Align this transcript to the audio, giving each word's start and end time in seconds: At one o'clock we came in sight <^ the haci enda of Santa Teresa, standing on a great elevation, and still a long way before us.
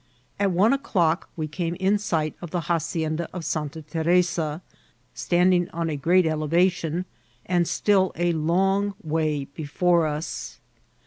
At 0.39 0.49
one 0.49 0.73
o'clock 0.73 1.29
we 1.35 1.47
came 1.47 1.75
in 1.75 1.99
sight 1.99 2.35
<^ 2.41 2.49
the 2.49 2.61
haci 2.61 3.07
enda 3.07 3.27
of 3.31 3.45
Santa 3.45 3.83
Teresa, 3.83 4.63
standing 5.13 5.69
on 5.69 5.91
a 5.91 5.95
great 5.95 6.25
elevation, 6.25 7.05
and 7.45 7.67
still 7.67 8.11
a 8.15 8.31
long 8.33 8.95
way 9.03 9.45
before 9.45 10.07
us. 10.07 10.59